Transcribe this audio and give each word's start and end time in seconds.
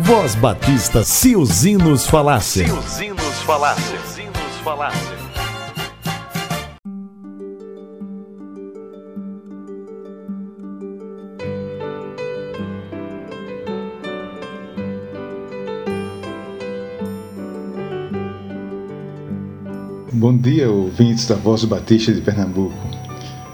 Voz 0.00 0.36
Batista, 0.36 1.02
se 1.02 1.34
os 1.34 1.64
hinos 1.64 2.06
falassem. 2.06 2.66
Se 2.66 2.72
os 2.72 3.00
hinos 3.00 3.42
falassem. 3.44 3.84
Se 3.84 3.96
os 3.96 4.18
hinos 4.18 4.56
falassem. 4.62 5.18
Bom 20.12 20.36
dia, 20.36 20.70
ouvintes 20.70 21.26
da 21.26 21.34
Voz 21.34 21.64
Batista 21.64 22.12
de 22.12 22.20
Pernambuco. 22.20 22.72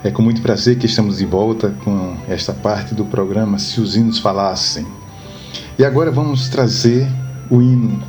É 0.03 0.11
com 0.11 0.21
muito 0.21 0.43
prazer 0.43 0.79
que 0.79 0.85
estamos 0.85 1.17
de 1.17 1.25
volta 1.25 1.75
com 1.83 2.19
esta 2.29 2.53
parte 2.53 2.95
do 2.95 3.07
programa 3.07 3.59
Se 3.59 3.81
os 3.81 3.97
Hinos 3.97 4.19
Falassem. 4.19 4.87
E 5.79 5.85
agora 5.85 6.11
vamos 6.11 6.49
trazer 6.49 7.07
o 7.51 7.61
hino 7.61 8.03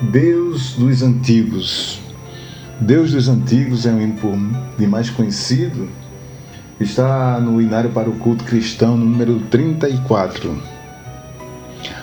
Deus 0.00 0.74
dos 0.74 1.02
Antigos. 1.02 2.00
Deus 2.80 3.12
dos 3.12 3.28
Antigos 3.28 3.86
é 3.86 3.90
um 3.90 4.00
hino 4.00 4.14
por 4.14 4.36
demais 4.78 5.10
conhecido. 5.10 5.88
Está 6.78 7.40
no 7.40 7.60
Inário 7.60 7.90
para 7.90 8.08
o 8.08 8.18
Culto 8.18 8.44
Cristão, 8.44 8.96
número 8.96 9.40
34. 9.50 10.62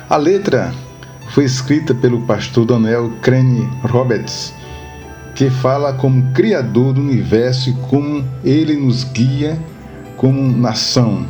A 0.10 0.18
letra 0.18 0.74
foi 1.30 1.46
escrita 1.46 1.96
pelo 1.96 2.22
pastor 2.24 2.66
Daniel 2.66 3.12
Crane 3.22 3.70
Roberts, 3.84 4.54
que 5.34 5.49
fala 5.49 5.94
como 5.94 6.32
Criador 6.34 6.94
do 6.94 7.02
universo 7.02 7.70
e 7.70 7.74
como 7.90 8.26
ele 8.44 8.76
nos 8.76 9.04
guia 9.05 9.58
como 10.18 10.41
nação. 10.41 11.26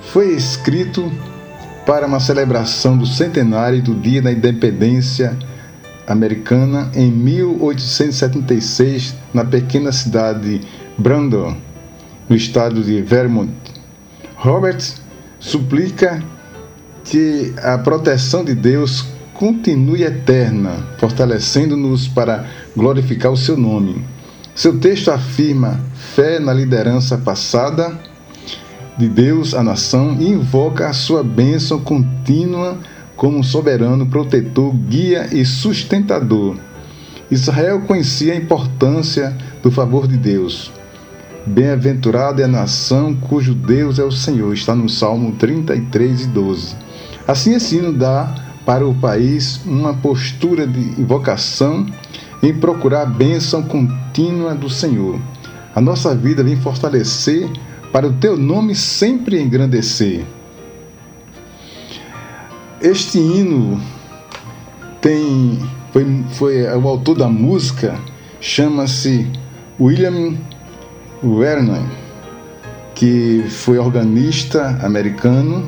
Foi 0.00 0.34
escrito 0.34 1.10
para 1.86 2.06
uma 2.06 2.18
celebração 2.18 2.98
do 2.98 3.06
centenário 3.06 3.80
do 3.80 3.94
Dia 3.94 4.20
da 4.20 4.32
Independência 4.32 5.38
Americana 6.04 6.90
em 6.94 7.12
1876, 7.12 9.14
na 9.32 9.44
pequena 9.44 9.92
cidade 9.92 10.58
de 10.58 10.66
Brandon, 10.98 11.56
no 12.28 12.34
estado 12.34 12.82
de 12.82 13.00
Vermont. 13.00 13.52
Roberts 14.34 15.00
suplica 15.38 16.20
que 17.04 17.54
a 17.62 17.78
proteção 17.78 18.44
de 18.44 18.54
Deus 18.54 19.06
continue 19.32 20.02
eterna, 20.02 20.84
fortalecendo-nos 20.98 22.08
para 22.08 22.46
glorificar 22.76 23.30
o 23.30 23.36
seu 23.36 23.56
nome. 23.56 24.04
Seu 24.56 24.76
texto 24.78 25.10
afirma 25.10 25.78
fé 25.94 26.40
na 26.40 26.52
liderança 26.52 27.16
passada 27.16 27.96
de 28.96 29.08
Deus 29.08 29.54
à 29.54 29.62
nação 29.62 30.16
e 30.18 30.28
invoca 30.28 30.88
a 30.88 30.92
sua 30.92 31.22
bênção 31.22 31.80
contínua 31.80 32.78
como 33.16 33.42
soberano, 33.42 34.06
protetor, 34.06 34.74
guia 34.74 35.28
e 35.32 35.44
sustentador. 35.44 36.56
Israel 37.30 37.82
conhecia 37.82 38.32
a 38.32 38.36
importância 38.36 39.36
do 39.62 39.70
favor 39.70 40.06
de 40.06 40.16
Deus. 40.16 40.70
Bem-aventurada 41.46 42.42
é 42.42 42.44
a 42.44 42.48
nação 42.48 43.14
cujo 43.14 43.54
Deus 43.54 43.98
é 43.98 44.04
o 44.04 44.10
Senhor, 44.10 44.52
está 44.52 44.74
no 44.74 44.88
Salmo 44.88 45.32
33 45.32 46.22
e 46.22 46.26
12. 46.26 46.76
Assim, 47.26 47.54
esse 47.54 47.76
hino 47.76 47.92
dá 47.92 48.34
para 48.64 48.86
o 48.86 48.94
país 48.94 49.60
uma 49.64 49.94
postura 49.94 50.66
de 50.66 51.00
invocação 51.00 51.86
em 52.42 52.52
procurar 52.52 53.02
a 53.02 53.06
bênção 53.06 53.62
contínua 53.62 54.54
do 54.54 54.68
Senhor. 54.68 55.20
A 55.74 55.80
nossa 55.80 56.14
vida 56.14 56.42
vem 56.42 56.56
fortalecer 56.56 57.48
para 57.96 58.08
o 58.08 58.12
teu 58.12 58.36
nome 58.36 58.74
sempre 58.74 59.40
engrandecer. 59.40 60.26
Este 62.78 63.18
hino 63.18 63.80
tem 65.00 65.58
foi, 65.94 66.24
foi 66.32 66.62
o 66.74 66.88
autor 66.88 67.16
da 67.16 67.26
música 67.26 67.98
chama-se 68.38 69.26
William 69.80 70.36
Vernon, 71.22 71.86
que 72.94 73.42
foi 73.48 73.78
organista 73.78 74.78
americano 74.84 75.66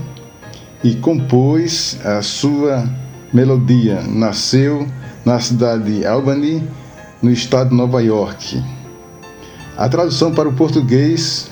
e 0.85 0.97
compôs 0.97 1.99
a 2.05 2.21
sua 2.21 2.87
melodia. 3.33 4.03
Nasceu 4.03 4.87
na 5.25 5.41
cidade 5.41 5.91
de 5.91 6.05
Albany, 6.05 6.63
no 7.23 7.31
estado 7.31 7.71
de 7.71 7.77
Nova 7.77 8.03
York. 8.03 8.63
A 9.79 9.89
tradução 9.89 10.31
para 10.31 10.47
o 10.47 10.53
português 10.53 11.51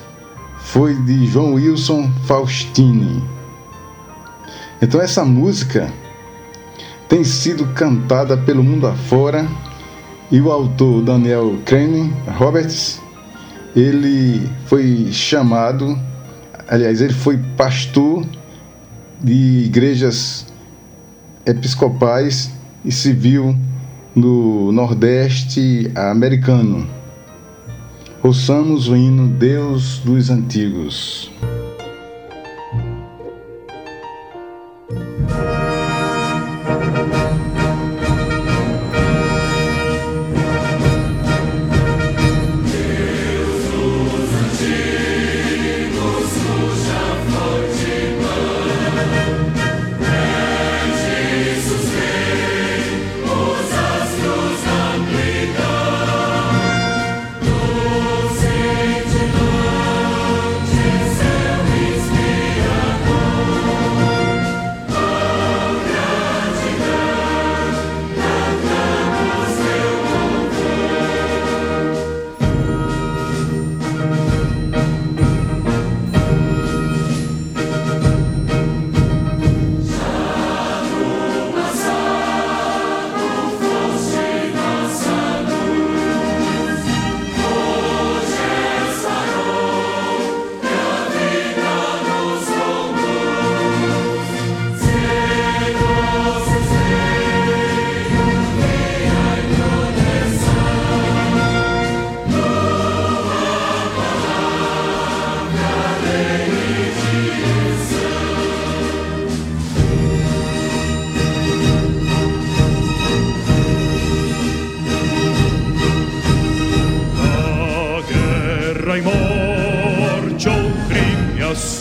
foi 0.67 0.95
de 0.95 1.27
João 1.27 1.55
Wilson 1.55 2.11
Faustini. 2.25 3.23
Então 4.83 5.01
essa 5.01 5.25
música 5.25 5.93
tem 7.09 7.23
sido 7.23 7.67
cantada 7.69 8.37
pelo 8.37 8.63
mundo 8.63 8.87
afora 8.87 9.47
e 10.31 10.41
o 10.41 10.51
autor 10.51 11.03
Daniel 11.03 11.57
Crane 11.65 12.13
Roberts, 12.37 13.01
ele 13.77 14.51
foi 14.67 15.09
chamado, 15.13 15.99
aliás, 16.69 17.01
ele 17.01 17.15
foi 17.15 17.39
pastor 17.57 18.27
de 19.23 19.65
igrejas 19.67 20.47
episcopais 21.47 22.51
e 22.85 22.91
civil 22.91 23.57
no 24.15 24.73
Nordeste 24.73 25.91
americano. 25.95 26.87
Ouçamos 28.27 28.89
o 28.89 28.97
hino 28.97 29.29
Deus 29.29 30.01
dos 30.05 30.31
Antigos. 30.31 31.31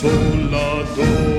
consolador. 0.06 1.35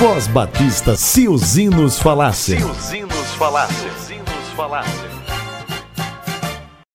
Voz 0.00 0.26
Batista, 0.28 0.96
se 0.96 1.28
os 1.28 1.58
hinos 1.58 1.98
falassem. 1.98 2.58
Se 2.58 2.64
os 2.64 2.90
hinos 2.90 3.34
falassem. 3.34 3.76
Se 3.76 4.04
os 4.04 4.10
hinos 4.10 4.48
falassem. 4.56 5.19